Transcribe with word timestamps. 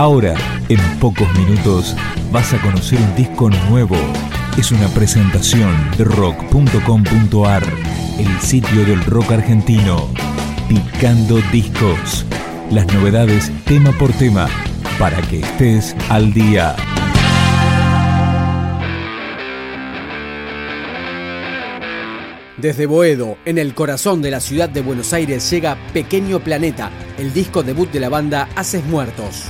Ahora, 0.00 0.34
en 0.70 0.80
pocos 0.98 1.28
minutos, 1.38 1.94
vas 2.32 2.54
a 2.54 2.62
conocer 2.62 2.98
un 2.98 3.14
disco 3.16 3.50
nuevo. 3.68 3.98
Es 4.56 4.72
una 4.72 4.88
presentación 4.88 5.76
de 5.98 6.04
rock.com.ar, 6.04 7.62
el 8.18 8.40
sitio 8.40 8.86
del 8.86 9.04
rock 9.04 9.32
argentino. 9.32 10.08
Picando 10.70 11.36
discos. 11.52 12.24
Las 12.70 12.86
novedades 12.94 13.52
tema 13.66 13.92
por 13.92 14.10
tema, 14.14 14.48
para 14.98 15.20
que 15.20 15.40
estés 15.40 15.94
al 16.08 16.32
día. 16.32 16.74
Desde 22.56 22.86
Boedo, 22.86 23.36
en 23.44 23.58
el 23.58 23.74
corazón 23.74 24.22
de 24.22 24.30
la 24.30 24.40
ciudad 24.40 24.70
de 24.70 24.80
Buenos 24.80 25.12
Aires, 25.12 25.50
llega 25.50 25.76
Pequeño 25.92 26.40
Planeta, 26.40 26.90
el 27.18 27.34
disco 27.34 27.62
debut 27.62 27.90
de 27.90 28.00
la 28.00 28.08
banda 28.08 28.48
Haces 28.56 28.82
Muertos. 28.86 29.44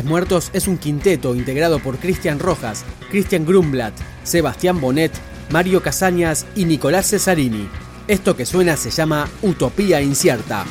Muertos 0.00 0.48
es 0.54 0.68
un 0.68 0.78
quinteto 0.78 1.34
integrado 1.34 1.78
por 1.78 1.98
Cristian 1.98 2.38
Rojas, 2.38 2.82
Cristian 3.10 3.44
Grumblat, 3.44 3.92
Sebastián 4.24 4.80
Bonet, 4.80 5.12
Mario 5.50 5.82
Casañas 5.82 6.46
y 6.56 6.64
Nicolás 6.64 7.10
Cesarini. 7.10 7.68
Esto 8.08 8.34
que 8.34 8.46
suena 8.46 8.78
se 8.78 8.90
llama 8.90 9.28
Utopía 9.42 10.00
Incierta. 10.00 10.64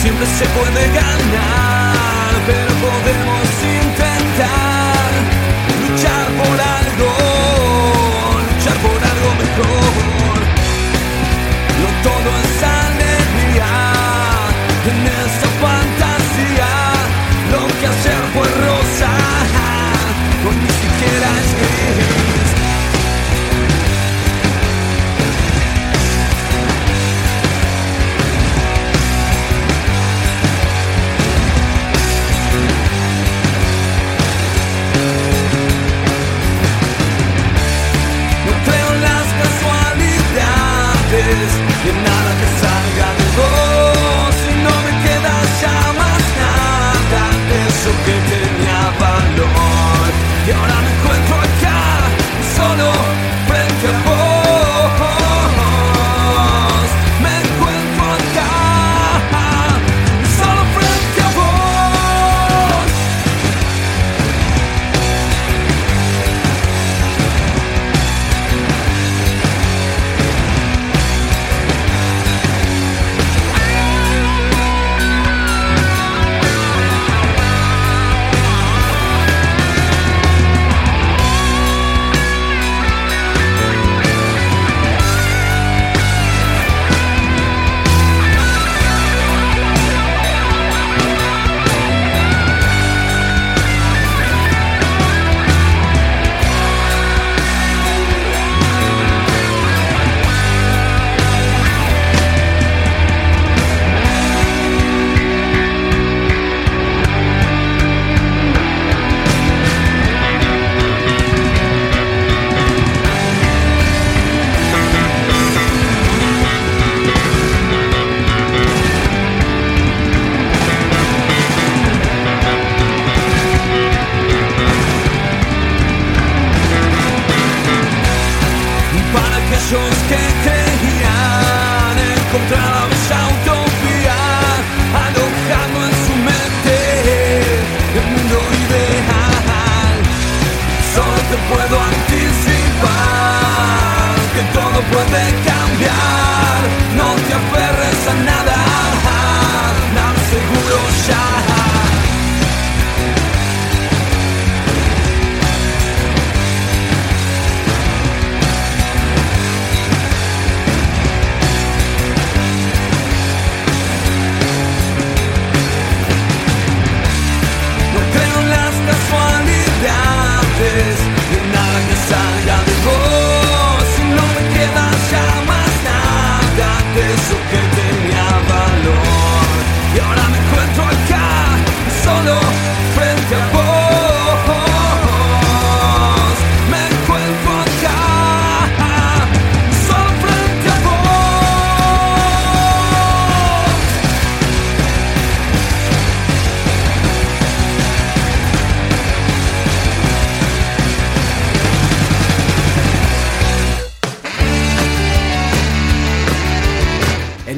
siempre 0.00 0.26
se 0.26 0.46
puede 0.46 0.86
ganar, 0.94 1.77
podemos 3.08 3.48
intentar 3.62 5.10
luchar 5.80 6.26
por 6.40 6.56
algo, 6.78 7.10
luchar 8.50 8.76
por 8.84 9.00
algo 9.12 9.30
mejor. 9.42 10.38
No 11.80 11.88
todo 12.02 12.30
es 12.44 12.57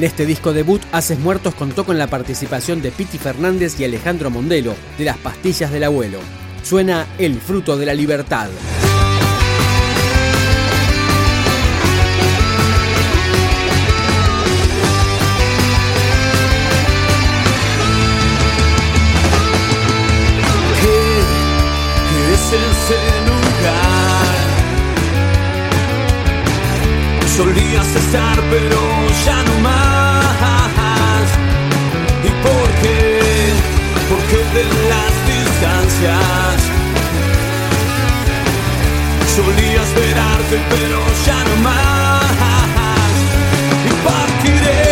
En 0.01 0.05
este 0.05 0.25
disco 0.25 0.51
debut, 0.51 0.81
Haces 0.91 1.19
Muertos 1.19 1.53
contó 1.53 1.85
con 1.85 1.99
la 1.99 2.07
participación 2.07 2.81
de 2.81 2.89
Piti 2.89 3.19
Fernández 3.19 3.79
y 3.79 3.83
Alejandro 3.83 4.31
Mondelo, 4.31 4.73
de 4.97 5.05
Las 5.05 5.19
Pastillas 5.19 5.71
del 5.71 5.83
Abuelo. 5.83 6.17
Suena 6.63 7.05
El 7.19 7.39
Fruto 7.39 7.77
de 7.77 7.85
la 7.85 7.93
Libertad. 7.93 8.49
Solías 27.37 27.95
estar 27.95 28.41
pero 28.49 28.79
ya 29.25 29.43
no 29.43 29.59
más 29.61 29.90
Solías 39.43 39.87
esperarte 39.87 40.61
pero 40.69 40.99
ya 41.25 41.43
no 41.43 41.55
más. 41.63 42.21
Y 43.85 43.91
partiré 44.05 44.90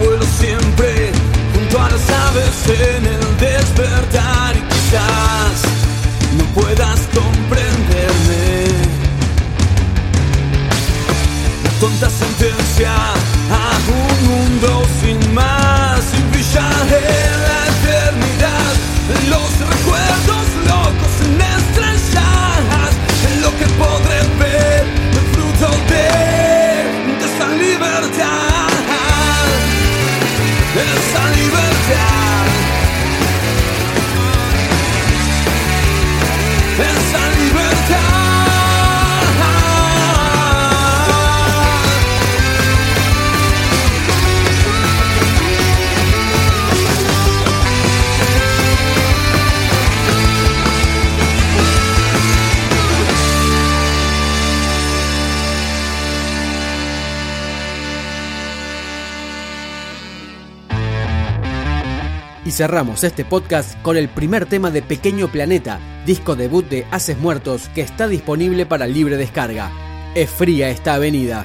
Vuelo 0.00 0.24
siempre 0.38 1.12
junto 1.54 1.78
a 1.78 1.90
las 1.90 2.10
aves 2.10 2.68
en 2.68 3.06
el 3.06 3.36
despertar 3.38 4.56
y 4.56 4.60
quizás 4.60 5.62
no 6.38 6.44
puedas 6.54 7.00
comprenderme. 7.12 8.64
La 11.64 11.70
tonta 11.80 12.08
sentencia 12.08 12.94
senza 30.80 31.28
libertà 31.34 32.19
Y 62.44 62.52
cerramos 62.52 63.04
este 63.04 63.24
podcast 63.24 63.80
con 63.82 63.98
el 63.98 64.08
primer 64.08 64.46
tema 64.46 64.70
de 64.70 64.80
Pequeño 64.80 65.28
Planeta, 65.28 65.78
disco 66.06 66.36
debut 66.36 66.66
de 66.66 66.86
Haces 66.90 67.18
Muertos 67.18 67.68
que 67.74 67.82
está 67.82 68.08
disponible 68.08 68.64
para 68.64 68.86
libre 68.86 69.18
descarga. 69.18 69.70
Es 70.14 70.30
fría 70.30 70.70
esta 70.70 70.94
avenida. 70.94 71.44